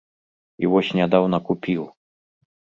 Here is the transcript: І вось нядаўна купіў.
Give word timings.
І 0.63 0.69
вось 0.71 0.89
нядаўна 1.01 1.37
купіў. 1.51 1.87